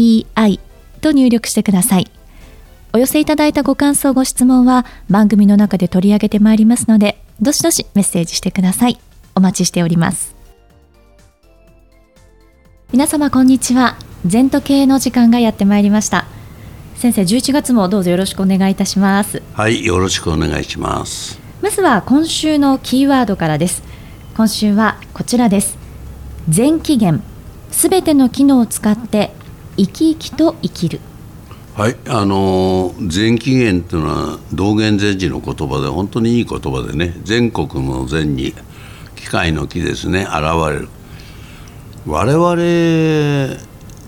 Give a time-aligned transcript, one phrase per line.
[0.00, 0.60] ZENTOKEIEI
[1.00, 2.10] と入力してください。
[2.92, 8.98] お寄せいただいたご感想、ご質問は番組の中で取り上げてまいりますので、どしどしメッセージしてください。
[9.34, 10.34] お待ちしております。
[12.92, 13.96] 皆様こんにちは。
[14.26, 16.26] 全時計の時間がやってまいりました。
[16.96, 19.42] 先生、11月もどうぞよろしくお願いいたします。
[19.54, 21.38] はい、よろしくお願いします。
[21.62, 23.82] まずは今週のキーワードからです。
[24.36, 25.78] 今週はこちらです。
[26.48, 27.22] 全期限
[27.70, 29.32] すべての機能を使って
[29.76, 31.00] 生き生きと生きる。
[31.74, 38.54] はいあの全期限というのは道元禅師の言葉で本当にいい言葉でね全国の善に
[39.16, 40.32] 機械の木ですね現
[40.70, 40.88] れる。
[42.06, 42.54] 我々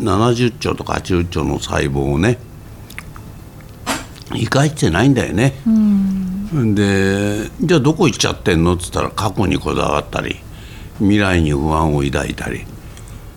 [0.00, 2.38] 70兆とか80兆の細胞をね
[4.32, 5.54] 生かしてないんだよね、
[6.74, 8.74] でじゃあどこ行っちゃってんの？
[8.74, 10.36] っつったら過去にこだわったり
[10.98, 12.66] 未来に不安を抱いたり、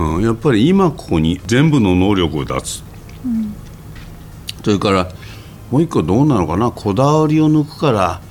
[0.00, 2.82] うん、やっぱり今ここに全部の能力を出す、
[3.22, 3.54] うん、
[4.64, 5.12] それから
[5.70, 6.70] もう一個どうなのかな？
[6.70, 8.22] こだわりを抜くから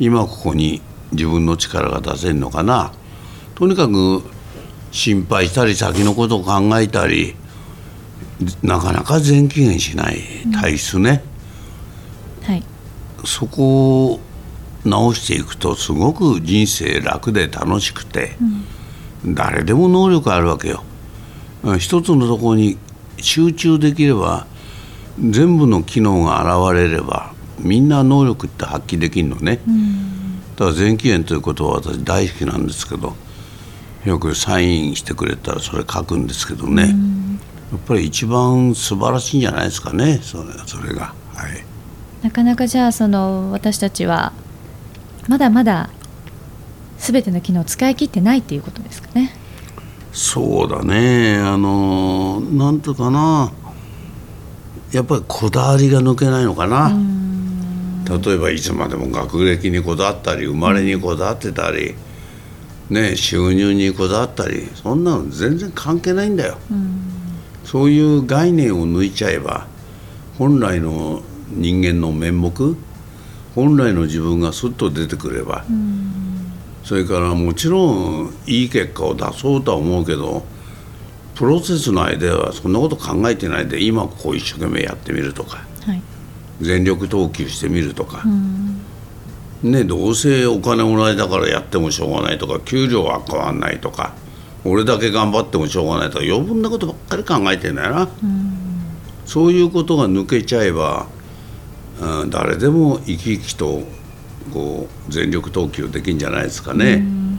[0.00, 2.92] 今ここに自分の力が出せるのかな？
[3.54, 4.22] とにかく
[4.90, 7.36] 心配したり先のことを考えたり
[8.62, 10.18] なかなか全機嫌しない。
[10.60, 11.22] 体質ね、
[12.42, 12.64] うん、はい、
[13.24, 14.20] そこを
[14.84, 18.36] 直していくとすごく人生楽で楽しくて、
[19.24, 20.82] うん、誰でも能力あるわけよ。
[21.78, 22.78] 一つのところに
[23.18, 24.46] 集中できれば
[25.18, 33.14] 全部の機能が現れればみんな能力って発揮できるのね、うん、だから全期限ということは私大好きなんですけど
[34.04, 37.40] よくサインしてくれたらそれ書くんですけどね、うん、
[37.72, 41.14] やっぱり一番素晴らしいんじゃないですかねそれそれが。
[41.34, 41.64] はい、
[42.22, 44.32] なかなかじゃあその私たちは
[45.28, 45.90] まだまだ
[46.98, 49.34] 全ての機能を使い切ってないっていうことですかね。
[50.12, 51.38] そうだね。
[51.38, 53.52] あのなんとかな。
[54.92, 56.92] やっぱりこだわりが抜けないのかな。
[58.08, 61.94] 例えばいつまでも学歴にこだわったり生まれにこだわってたり、
[62.90, 66.58] ね、収入にこだわったりそんなの全然関係ないんだよ。
[67.64, 69.66] そういう概念を抜いちゃえば
[70.36, 72.50] 本来の人間の面目
[73.54, 75.64] 本来の自分がすっと出てくれば、
[76.84, 77.90] それからもちろ
[78.24, 80.44] んいい結果を出そうとは思うけど
[81.34, 86.02] プロセスの間はそんなこと考えてないで今こう一生懸命やってみるとか、はい、
[86.60, 88.22] 全力投球してみるとか、
[89.62, 94.14] ね、どうせお金もらえたからやってもしょうがないとか給料は変わんないとか
[94.64, 98.08] 俺だけ頑張ってもしょうがないとか余分なことばっかり考えてんだよな、
[99.26, 101.06] そういうことが抜けちゃえば
[102.02, 103.82] うん、誰でも生き生きと
[104.42, 106.94] こう全力投球できるんじゃないですかね。
[106.94, 107.38] うん。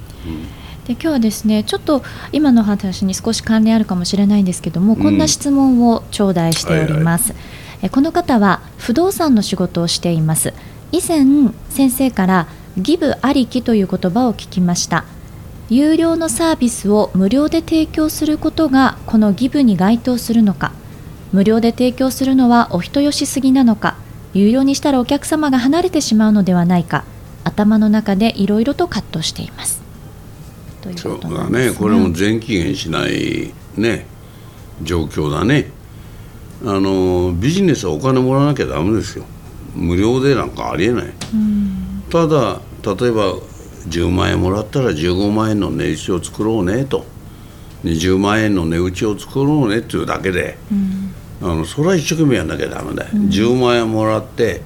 [0.85, 7.41] で今日はですねちょっと今の話に少し関連あるかもしれないんですけども、こんな質問を頂戴しております、はい
[7.81, 10.53] はい、この方は不動産の仕事をしています。
[10.91, 11.25] 以前
[11.69, 12.47] 先生から
[12.77, 15.05] ギブありきという言葉を聞きました。
[15.69, 20.73] 有料のサービスを無料で提供することがこのギブに該当するのか。
[21.31, 23.95] 無料で提供するのはお人よしすぎなのか
[24.33, 27.03] 有料にしたらお客様が離れてしまうのではないか。
[27.43, 29.81] 頭の中でいろいろと葛藤しています。
[30.81, 31.71] とそうだね。
[31.71, 34.05] これも全期限しないね。
[34.81, 35.71] 状況だね。
[36.65, 39.25] あのビジネスはお金もらわなきゃダメですよ。
[39.75, 41.05] 無料でなんかありえない、
[42.09, 43.33] ただ例えば
[43.89, 47.05] 10万円もらったら15万円の値打ちを作ろうねと。
[47.83, 51.02] 20万円の値打ちを作ろうねっていうだけで、うん
[51.43, 54.61] あのそれは一生懸命やんなきゃダメだよ、うん、10万円もらって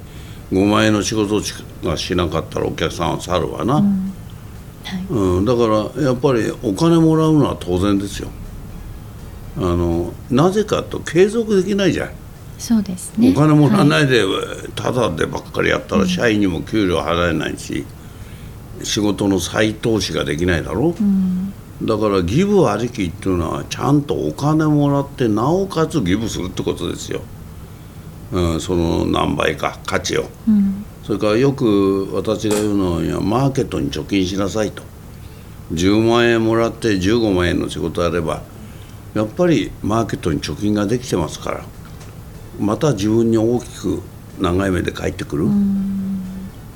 [0.52, 1.42] 5万円の仕事
[1.84, 4.14] がしなかったらお客さんは去るわな、うん。
[4.84, 5.06] はい。
[5.10, 8.30] うん、だからやっぱりお金もらうのは当然ですよ。
[9.58, 12.12] あのなぜかと継続できないじゃん。
[12.60, 13.32] そうですね。
[13.36, 17.86] お金もらわないで、はい、ただでばっかりやったら社員にも給料払えないし、
[18.84, 21.47] 仕事の再投資ができないだろ、うん
[21.84, 27.22] だからギブありきっていうのはちゃんとお金もらってなおかつギブするってことですよ、
[28.32, 34.84] うん、その何倍か価値を、うん、それからよく私が言うのはマーケットに貯金しなさいと。
[35.74, 38.42] 10万円もらって15万円の仕事あれば
[39.14, 41.66] やっぱりマーケットに貯金ができてますから。
[42.60, 44.02] また自分に大きく
[44.40, 45.46] 長い目で返ってくる。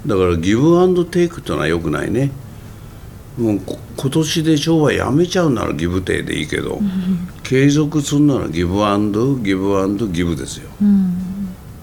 [0.06, 2.32] だからギブアンドテイクというのはよくないね
[3.38, 3.62] もう
[3.98, 6.80] 今年で商売やめちゃうならギブテイでいいけど、
[7.44, 10.70] 継続するならギブアンドギブアンドギブですよ、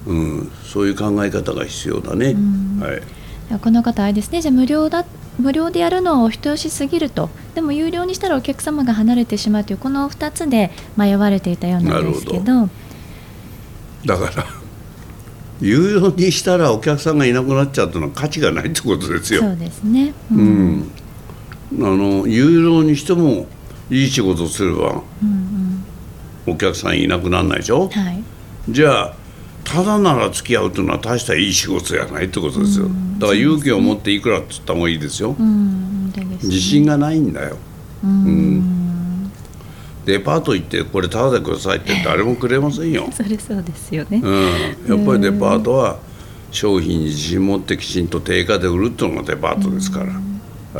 [0.06, 2.34] うん、そういう考え方が必要だね、
[2.80, 4.42] はい、この方あれですね。
[4.42, 5.06] じゃあ無料だ
[5.38, 7.30] 無料でやるのはお人よしすぎると。
[7.54, 12.68] でも有料にしたらお客様が離れてしまうというこの2つで迷われていたようなんですけど。
[14.04, 14.46] だから
[15.60, 19.40] 有料にしたらお客さんがいなくなっちゃうというのは価値がないってことですよ。
[19.40, 20.90] そうですね、うん、
[21.72, 23.46] の有料にしても
[23.90, 25.84] いい仕事すれば、うん
[26.46, 28.22] うん、お客さんいなくならないでしょ、はい、
[28.68, 29.14] じゃあ
[29.64, 36.12] ただなら付き合うというのは大したいい仕事じゃないってことですよ、うん、だから勇気を持っていくらって言った方がいいですよ、うん、
[36.42, 37.32] 自信がないん。
[37.32, 37.56] だよ、
[38.02, 39.30] うん。
[40.06, 42.92] デパート行ってこれタダでくださいって誰もくれません。
[42.92, 45.98] よそれそうですよね、うん、やっぱりデパートは
[46.50, 48.08] 商品に自信持ってきちん。
[48.08, 50.14] と定価で売るっていうのがデパートですから、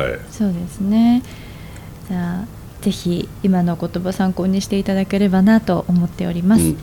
[0.03, 1.23] はい、そうですね。
[2.09, 6.79] じゃあぜひ今の言葉参考にしていただければなと思っております、うん。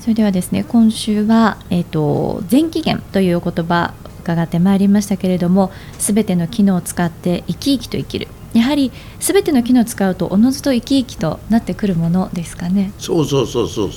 [0.00, 8.28] それではですね今週は、えーと、全期限という言葉伺ってまいりましたけれどもすべての機能を使って生き生きと生きる。
[8.54, 12.92] やはりすべての機能を使うとおのずと生き生きとなってくるものですかね。
[12.98, 13.90] そうそうそうそう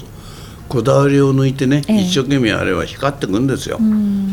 [0.68, 3.80] こだわりを抜いてね、ええ、一生懸命あれば光ってくんですよ。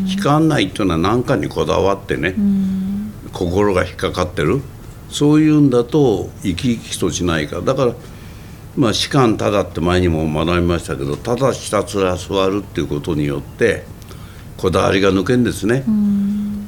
[0.07, 2.35] 光んないっていうのは何かにこだわってね
[3.31, 4.61] 心が引っかかってる。
[5.09, 7.61] そういうんだと生き生きとしないから。
[7.61, 7.93] だから
[8.75, 13.83] まあ、士官ただって前にも学びましたけどただひたすら座るっていうことによって
[14.57, 15.83] こだわりが抜けんですね。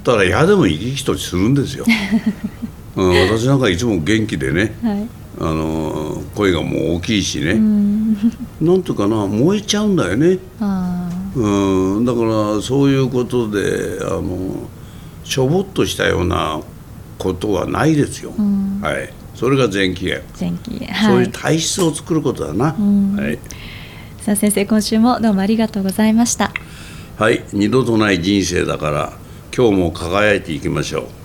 [0.03, 1.85] だから嫌でも生き生きとするんですよ、
[2.95, 5.07] うん、私なんかいつも元気でね、はい、
[5.39, 7.55] あの声がもう大きいしね。
[8.61, 10.39] なんとかな燃えちゃうんだよね。
[11.35, 12.05] うん。
[12.05, 14.69] だからそういうことであの
[15.23, 16.61] しょぼっとしたような
[17.17, 18.31] ことはないですよ、
[18.81, 19.13] はい。
[19.33, 20.21] それが前期限。
[20.39, 23.39] 前期限、はい、そういう体質を作ることだな、はい、
[24.21, 26.51] さあ先生今週もどうもありがとうございました。
[27.17, 27.43] はい。
[27.53, 29.13] 二度とない人生だから
[29.55, 31.24] 今日も輝いていきましょう